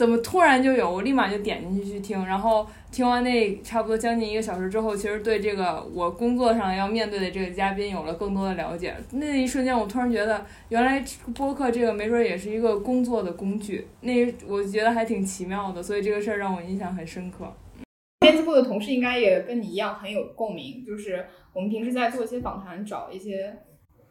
[0.00, 0.90] 怎么突然就有？
[0.90, 8.96] 我立马就点进去去听，然后听完那差不多将近一个小时之后，其实对这个我工作上要面对的这个嘉宾有了更多的了解。
[9.10, 13.86] 那一瞬间，我突然觉得，原来播客这个没准也是一个工作的工具。
[14.00, 14.10] 那
[14.48, 17.52] 我觉得还挺奇妙的，所以这个事儿让我印象很深刻。
[18.20, 23.54] 编辑部的同事应该也跟你一样很有共鸣，就是我们平时在做一些访谈、找一些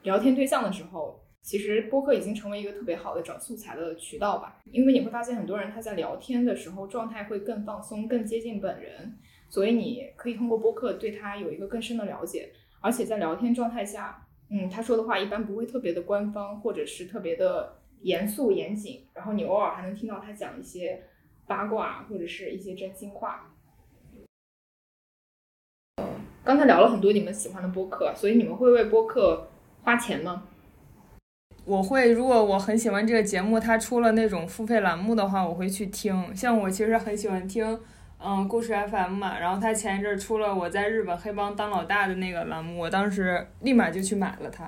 [0.04, 4.62] 聊天对象的时候，其实播客已经成为一个特别好的找素材的渠道吧。
[4.66, 9.18] 因为你会发现很多人他在聊天的时候状态会更放松、更接近本人，
[9.50, 21.04] 所以你可以通过播客对他有一个更深的了解，而且在聊天状态下，嗯，他说的话一般不会特别的官方，或者是特别的严肃严谨，然后你偶尔还能听到他讲一些
[21.48, 23.56] 八卦或者是一些真心话。
[26.44, 29.48] 刚才聊了很多你们喜欢的播客，所以你们会为播客
[29.84, 30.49] 花钱吗？
[31.70, 36.36] 我会，如果我很喜欢这个节目，它出了那种付费栏目的话，我会去听。
[36.36, 37.80] 像我其实很喜欢听，
[38.20, 39.38] 嗯，故事 FM 嘛。
[39.38, 44.68] 然后它前一阵出了我在日本黑帮当老大的那个栏目，我当时立马就去买了它，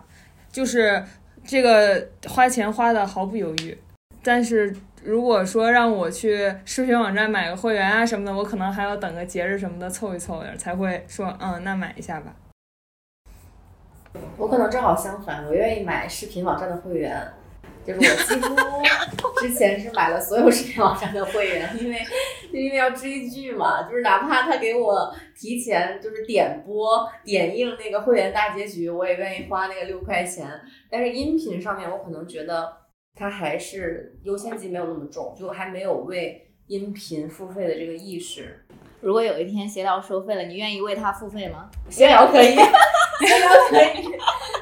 [0.51, 1.03] 就是
[1.43, 3.75] 这个花钱花的毫不犹豫。
[4.21, 4.71] 但是
[5.03, 12.31] 如果说让我去视频网站买个会员啊什么的，我可能还要等个节日什么的凑一凑才会说，嗯，那买一下吧。
[14.37, 17.31] 我可能正好相反，我愿意买视频网站的会员，
[17.85, 18.55] 就是我几乎
[19.41, 21.97] 之前是买了所有视频网站的会员，因为
[22.51, 30.47] 因为要追剧嘛，就是哪怕他给我提前就是点播点映那个会员大结局，我也愿意花那个六块钱。
[30.89, 32.71] 但是音频上面，我可能觉得
[33.15, 38.65] 它还是优先级没有那么重，就还没有为音频付费的这个意识。
[39.01, 41.69] 如果有一天闲聊收费了，你愿意为他付费吗？
[41.89, 42.53] 闲聊可以，
[43.19, 44.03] 闲聊可以，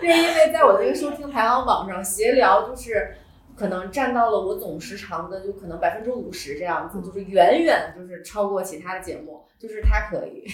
[0.02, 3.16] 就是因为在我这个收听排行榜上，闲聊就是
[3.56, 10.46] 可能占到了我总时长的就可能百分之五十这样子，就是远远就是超过其他的节目，就是它可以，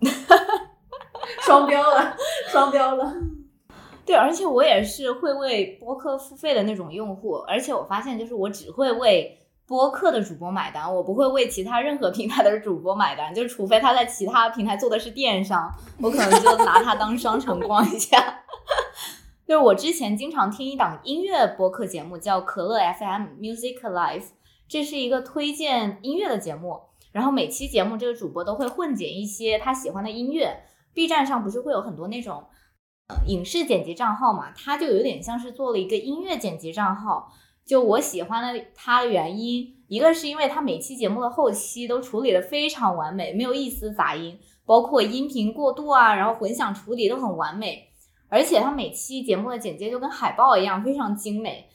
[1.42, 2.16] 双标了，
[2.48, 3.14] 双标了。
[4.04, 15.68] 对，而且我也是会为播客付费的那种用户，而且我发现就是我只会为播客的主播买单，我不会为其他任何平台的主播买单，就是除非他在其他平台做的是电商，
[16.00, 18.16] 我可能就拿它当商城逛一下。
[19.46, 24.30] 就是我之前经常听一档音乐播客节目，叫可乐 FM Music Life，
[24.68, 26.80] 这是一个推荐音乐的节目。
[27.12, 30.64] 然后每期节目这个主播都会混剪一些他喜欢的音乐。
[30.94, 32.44] B 站上不是会有很多那种
[33.26, 34.52] 影视剪辑账号嘛？
[34.56, 37.32] 他就有点像是做了一个音乐剪辑账号。
[37.66, 47.88] 就我喜欢的他的原因，一个是因为他每期节目的后期都处理的非常完美，没有一丝杂音，包括音频过渡啊，然后混响处理都很完美。
[48.28, 51.68] 而且他每期节目的简介就跟海报一样，非常精美。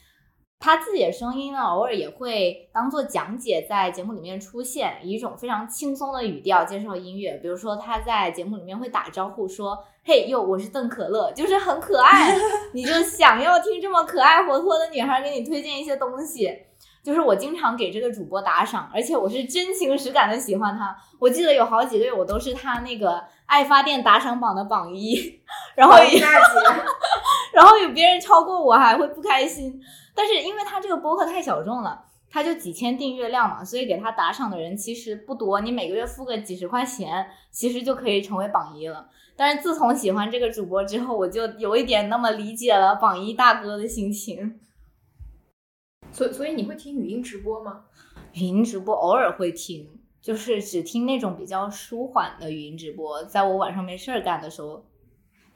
[0.62, 7.34] 他自己的声音呢，偶尔也会当做讲解在节目里面出现，以一种非常轻松的语调介绍音乐。
[7.42, 12.38] 比如说他在节目里面会打招呼说：“嘿哟，我是邓可乐”，就是很可爱，
[12.74, 16.68] 你就想要听这么可爱活泼的女孩给你推荐一些东西。
[17.04, 20.96] 就是我经常给这个主播打赏，而且我是真情实感的喜欢他。
[21.20, 25.42] 我记得有好几个月我都是他那个爱发电打赏榜的榜一，
[25.74, 26.22] 然后也
[27.54, 29.82] 然后有别人超过我还会不开心。
[30.14, 39.10] 但是因为他这个播客太小众了，他就几千订阅量嘛，所以给他打赏的人其实不多，你每个月付个几十块钱，其实就可以成为榜一了。
[39.36, 44.60] 但是自从喜欢这个主播之后，我就有一点那么理解了榜一大哥的心情。
[46.12, 47.86] 所以所以你会听语音直播吗？
[48.34, 49.90] 语音直播偶尔会听，
[50.22, 54.86] 就是只听那种比较舒缓的语音直播，在我晚上没事儿干的时候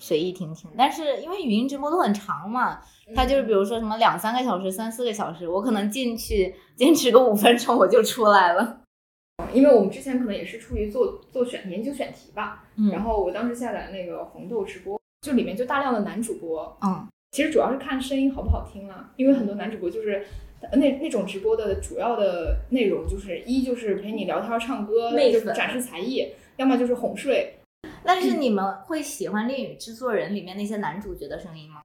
[0.06, 0.70] 随意听听。
[0.78, 2.80] 但是因为语音直播都很长嘛，
[3.16, 8.82] 它就是比如说什么两三个小时、三四个小时，我可能进去坚持个五分钟我就出来了。
[9.52, 20.24] 因为我们之前可能也是出于做做选研究选题吧，嗯然后我当时下载那个红豆直播，就里面就大量的男主播，嗯，其实主要是看声音好不好听啊，因为很多男主播就是。
[20.62, 26.26] 呃那那种直播的主要的内容就是一就是陪你聊天唱歌，媚粉就是展示才艺，
[26.56, 27.60] 要么就是哄睡。
[28.04, 31.82] 但是你们会喜欢《恋与制作人》里面那些男主角的声音吗？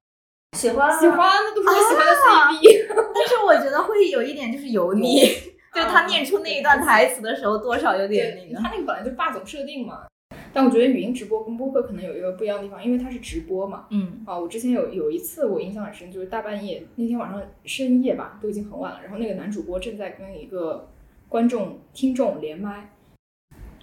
[0.57, 2.87] 喜欢喜欢，那都是我喜欢的 CP。
[3.15, 5.21] 但是我觉得会有一点就是油腻，
[5.75, 8.61] 就他念出那一段台词的时候，多少有点那个。
[8.61, 10.07] 他那个本来就霸总设定嘛。
[10.53, 13.87] 但我觉得语音直播跟播客可能有一个不一样的地方，因为它是直播嘛。
[13.91, 20.91] 嗯啊，我之前有有一次我印象很深，就是大半夜那天晚上深夜吧，都已经很晚了，然后那个男主播正在跟一个
[21.29, 22.91] 观众听众连麦，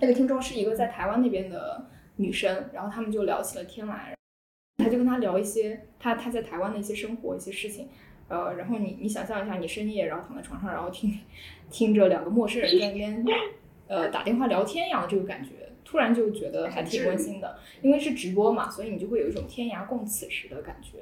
[0.01, 1.85] 那个听众是一个在台湾那边的
[2.17, 4.13] 女生，然后他们就聊起了天来，
[4.77, 7.87] 他就跟他聊一些他他在台湾的一些生活一些事情，
[8.27, 11.17] 呃，然后你你想象一下，你深夜然后躺在床上，然后听
[11.71, 13.25] 听着两个陌生人在那边
[13.87, 15.51] 呃打电话聊天一样的这个感觉。
[15.89, 20.99] 突然就觉得还挺温馨的，因为是直播嘛，所以你就会有一种天涯共此时的感觉。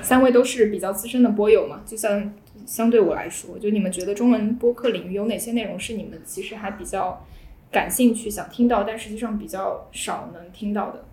[0.00, 2.32] 三位都是比较资深的播友嘛，就像
[2.64, 7.26] 相对我来说，就你们觉得中文播客领域有哪些内容是你们其实还比较
[7.70, 11.04] 感兴趣、想听到，但实际上比较少能听到的？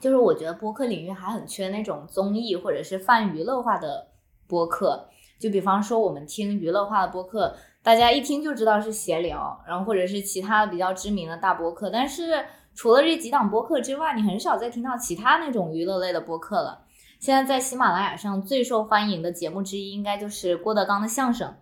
[0.00, 4.08] 就是我觉得播客领域还很缺那种综艺或者是泛娱乐化的
[4.46, 5.08] 播客，
[5.38, 7.56] 就比方说我们听娱乐化的播客。
[7.82, 16.86] 大家一听就知道是闲聊，然后或者是其他比较知名的大播客，但是除了这几档播客之外，你很少再听到其他那种娱乐类的播客了。
[17.18, 21.54] 现在在喜马拉雅上最受欢迎的节目之一，应该就是郭德纲的相声。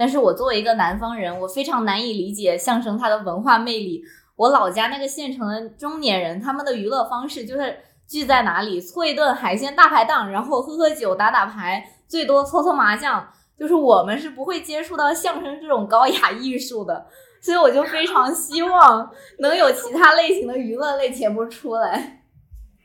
[0.00, 4.02] 但是我作为一个南方人，我非常难以理解相声它的文化魅力。
[4.34, 7.76] 我老家那个县城的中年人，他们的娱乐方式就是
[8.08, 13.28] 聚在哪里搓一顿海鲜大排档，然后喝喝酒、打打牌，最多搓搓麻将。
[13.58, 17.06] 就是我们是不会接触到相声这种高雅艺术的，
[17.42, 22.22] 所以我就非常希望能有其他类型的娱乐类节目出来。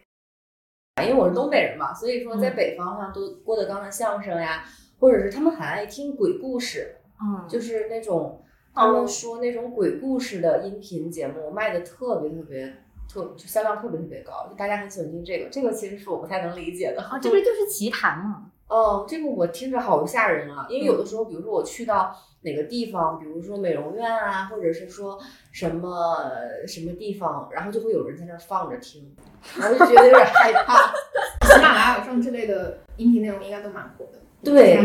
[1.01, 4.65] 因为我是东北人嘛，所以说在北方像都郭德纲的相声呀，
[4.99, 8.41] 或者是他们很爱听鬼故事，嗯，就是那种
[8.73, 12.73] 他们说那种鬼故事的音频节目卖的特别特别
[13.07, 15.49] 特，就销量特别特别高，就大家很喜欢听这个。
[15.49, 17.01] 这个其实是我不太能理解的。
[17.01, 18.45] 啊，这不就是奇谈吗？
[18.67, 20.65] 哦，这个我听着好吓人啊！
[20.69, 22.11] 因为有的时候，比如说我去到
[22.41, 25.19] 哪个地方，比如说美容院啊，或者是说
[25.51, 26.31] 什么
[26.65, 29.15] 什么地方，然后就会有人在那儿放着听，
[29.59, 30.91] 然后就觉得有点害怕。
[31.45, 34.19] 喜马拉雅上这类的音频内容应该都蛮火的。
[34.45, 34.77] 对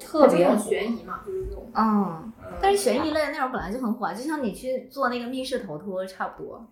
[0.00, 1.70] 特别悬疑嘛，就是这种。
[1.74, 6.66] 嗯，呃但是悬疑类的内容本来就很火，啊，就像你去做那个密室逃脱差不多。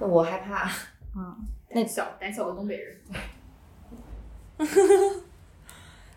[0.00, 0.70] 那我害怕。
[1.16, 1.36] 嗯，
[1.68, 2.96] 胆小胆小的东北人。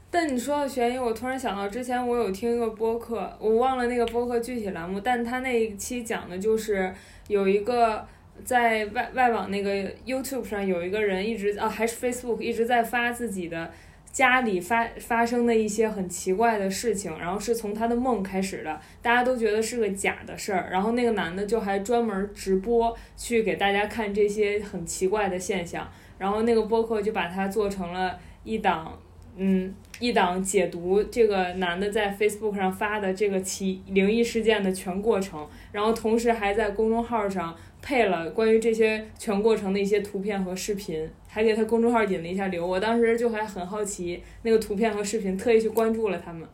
[0.10, 6.94] 但你说到悬疑，我突然想到之前我有听一个播客，我忘了那个播客具体栏目，但他那一期讲的就是
[7.28, 8.06] 有一个
[8.44, 13.72] 在外外网那个 YouTube 上有一个人一直啊还是 Facebook 一直在发自己的
[14.12, 29.00] 家里发发生的一些很奇怪的事情，然后是从他的梦开始的，大家都觉得是个假的事儿，然后那个男的就还专门直播去给大家看这些很奇怪的现象，然后那个播客就把它做成了一档。
[29.38, 42.68] 嗯，一档解读这个男的在 Facebook 上发的这个奇灵异事件的全过程，然后同时还在公众号上配了关于这些全过程的一些图片和视频，还给他公众号引了一下流。
[42.68, 46.46] 我当时就还很好奇那个图片和视频，特意去关注了他们，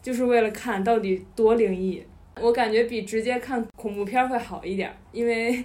[0.00, 2.00] 就是为了看到底多灵异。
[2.40, 5.64] 我感觉比直接看恐怖片会好一点，因为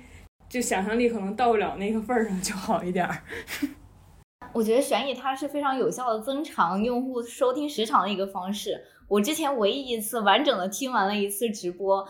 [0.49, 3.07] 就想象力可能到不了那个份儿上，就好一点。
[4.51, 8.83] 我觉得悬疑它是非常有效的增长用户收听时长的一个方式。
[9.07, 12.07] 我之前唯一一次完整的听完了一次直播，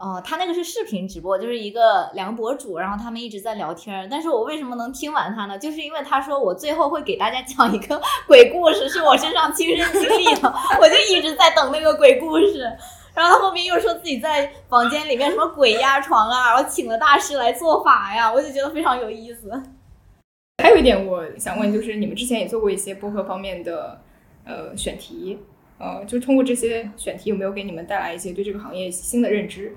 [0.00, 4.08] 呃，他那个是视频直播，就是一个两个博主，然后他们一直在聊天。
[4.10, 5.58] 但是我为什么能听完他呢？
[5.58, 12.60] 就是因为他说我最后会给大家讲一个 鬼故事，是我身上亲身经历的，我就一直在等那个鬼故事。
[13.12, 19.50] 然后他后面又说自己在房间里面什么鬼压床啊，然后请了大师来做法呀，我就觉得非常有意思。
[20.62, 24.00] 还有一点我想问，就是你们之前也做过一些播客方面的
[24.46, 25.38] 呃选题，
[25.78, 29.76] 呃，就通过这些选题，有没有给你们带来一些对这个行业新的认知？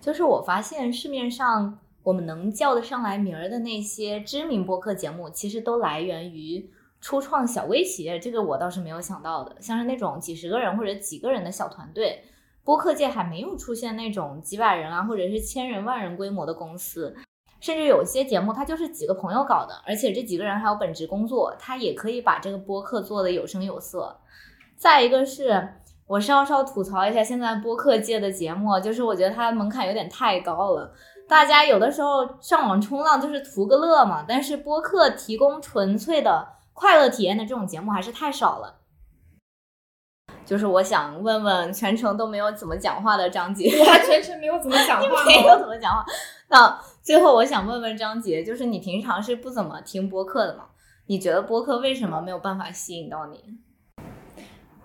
[0.00, 6.70] 就是我发现市面上我们能叫得上来名儿的那些知名播客节目，其实都来源于
[7.00, 8.18] 初创小微企业。
[8.18, 12.22] 这个我倒是没有想到的，像是那种几十个人或者几个人的小团队，
[12.64, 17.14] 播客界还没有出现那种几百人啊或者是千人万人规模的公司。
[17.60, 24.16] 甚至有些节目，它就是几个朋友搞的，而且这几个人还有本职工作，他也可以把这个播客做得有声有色。
[24.76, 25.74] 再一个是
[26.08, 30.90] 我稍稍吐槽一下现在播客界的节目，就是我觉得它门槛有点太高了。
[31.28, 38.76] 大家有的时候上网冲浪就是图个乐嘛，但是播客提供纯粹的快乐体验的这种节目还是太少了。
[40.46, 46.02] 就是我想问问全程都没有怎么讲话的张杰，他，全程没有怎么讲话， 没有怎么讲话。
[46.48, 50.64] 那最后我想问问张杰，就是你平常是不怎么听播客的吗？
[51.06, 53.58] 你觉得播客为什么没有办法吸引到你？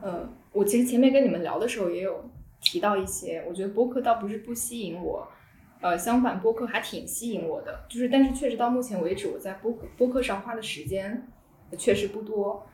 [0.02, 2.30] 嗯，我其实前面跟你们聊的时候也有
[2.62, 5.28] 提到一些，我觉得播客倒不是不吸引我，
[5.82, 7.84] 呃，相反，播客还挺吸引我的。
[7.90, 11.28] 就是，但是确实到目前为止，我在播播客上花的时间
[11.78, 12.68] 确实不多。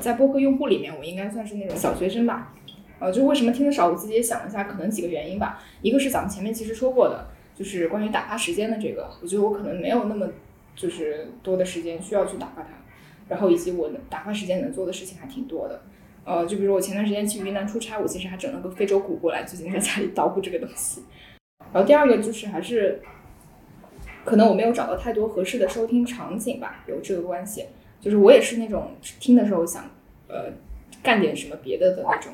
[0.00, 2.52] 在播客用户里面，我应该算是那种小学生吧。
[2.98, 5.62] 呃，就为什么听的少，我自己也想了一下，可能几个原因吧。
[5.82, 10.28] 一个是咱们前面其实说过的，就是关于打发时间的这个，我觉得我可能没有那么
[10.74, 12.70] 就是多的时间需要去打发它，
[13.28, 15.80] 然后以及我打发时间能做的事情还挺多的。
[16.26, 21.04] 呃，就比如我前段时间去云南出差，我其实还整了个非洲鼓过来，最近在家里捣鼓这个东西。
[21.72, 23.00] 然后第二个就是还是，
[24.24, 27.66] 可能我没有找到太多合适的收听场景吧，有这个关系。
[28.00, 29.88] 就是我也是那种听的时候想，
[30.28, 30.52] 呃，
[31.00, 32.32] 干点什么别的的那种。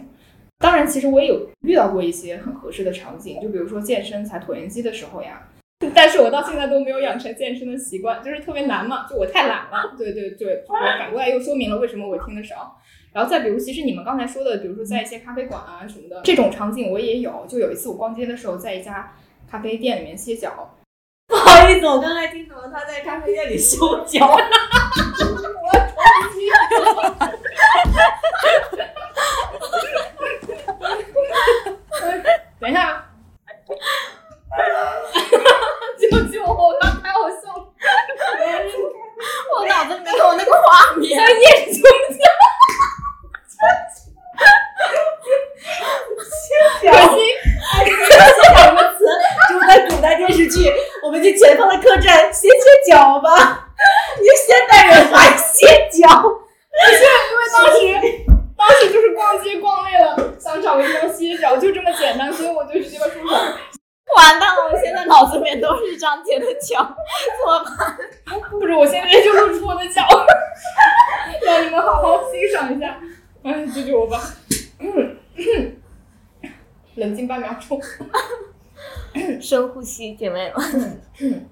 [0.59, 5.49] 当然，其实我也有遇到过一些很合适的场景，就比如说健身踩椭圆机的时候呀。
[5.95, 9.95] 但是我到现在都没有养成健身的习惯，就是特别难嘛，就我太懒了。
[9.99, 12.81] 对对对，反过来又说明了为什么我听的少。
[13.13, 17.45] 然后再比如，其实你们刚才说的，比如说在一些咖啡馆啊什么的这种场景，我也有。
[17.47, 19.15] 就有一次我逛街的时候，在一家
[19.51, 20.75] 咖啡店里面歇脚。
[21.29, 24.27] 不好意思，我刚才听成了他在咖啡店里修脚。
[24.27, 24.41] 我。
[32.61, 33.05] 等一下。
[35.99, 36.73] 救救我！
[36.81, 37.65] 刚太好笑了。
[39.55, 41.15] 我脑子里面有那个画面。
[41.19, 42.19] 像叶中奖。
[46.83, 46.85] 小
[47.15, 47.17] 心！
[48.09, 48.11] 先
[48.43, 48.99] 讲个词，
[49.49, 50.57] 就是在古代电视剧，
[51.02, 53.69] 我们去前方的客栈歇歇脚吧。
[54.19, 56.23] 你现代人还歇脚？
[56.23, 56.29] 不
[56.91, 57.77] 是，因为当时
[58.57, 63.37] 当时就是逛街逛累了，想找个地方歇脚，就这么简单，所以我就直接出手。
[64.17, 64.71] 完蛋了！
[64.71, 67.97] 我现在脑子里面都是张杰的脚，怎么办？
[68.51, 70.07] 不是，我现在就露出我的脚，
[71.45, 72.99] 让你们好好欣赏一下。
[73.43, 74.21] 哎，救救我吧！
[76.97, 77.81] 冷静半秒钟，
[79.41, 81.47] 深呼吸，姐妹们。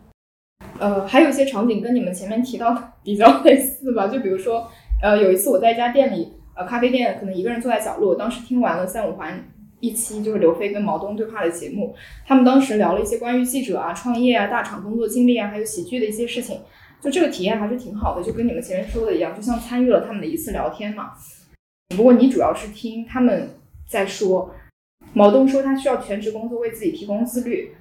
[0.79, 4.67] 呃，还有一些场景跟你们前面提到的比较类似吧，就比如说，
[5.03, 9.45] 呃，有一次我在一家店里，呃，咖啡店，可能一个人坐在角落，当时听完了三五环
[9.81, 11.95] 一期就是刘飞跟毛东对话的节目，
[12.27, 16.61] 他们当时聊了一些关于记者啊、创业啊、大厂工作经历啊，还有喜剧的一些事情，
[17.01, 21.13] 就这个体验还是挺好的，就跟你们前面说的一样，就像参与了他们的一次聊天嘛。
[21.95, 23.51] 不过你主要是听他们
[23.87, 24.55] 在说，
[25.13, 27.73] 毛东说他需要全职工作为自己提供自律，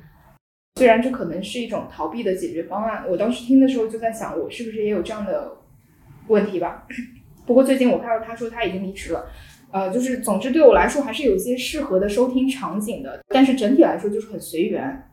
[0.75, 3.05] 虽然这可能是一种逃避的解决方案。
[3.07, 5.57] 我当时听的时候就在想，我是不是也有这样的
[6.27, 6.88] 问题吧？
[7.45, 9.30] 不过最近我看到他说他已经离职了，
[9.71, 15.03] 呃，就是总之对我来说还是有一些适合的收听场景的，但是整体来说就是很随缘，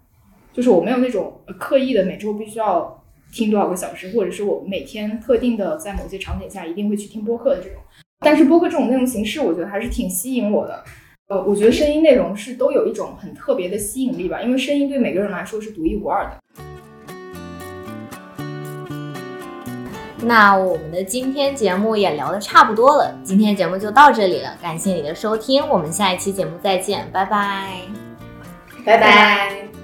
[0.53, 7.79] 就是我没有那种刻意的每周必须要听多少个小时，或者是我每天特定的在某些场景下一定会去听播客的这种。
[8.21, 10.83] 但是播客这种内容形式，我觉得还是挺吸引我的。
[11.29, 16.37] 呃，我觉得声音内容是都有一种很特别的吸引力吧，因为声音对每个人来说是独一无二的。
[20.23, 27.81] 那我们的今天节目也聊得差不多了，今天节目就到这里了，感谢你的收听，我们下一期节目再见，拜拜，
[28.85, 29.76] 拜拜。